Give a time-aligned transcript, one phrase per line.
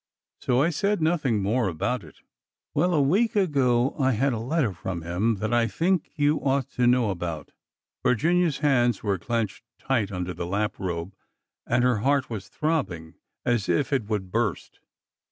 [0.39, 2.21] So I said nothing more about it.
[2.73, 6.71] Well, a week ago I had a letter from him that I think you ought
[6.71, 7.51] to know about.''
[8.01, 11.13] Virginia's hands were clenched tight Under the lap robe,
[11.67, 13.13] and her heart was throbbing
[13.45, 14.79] as if it would burst.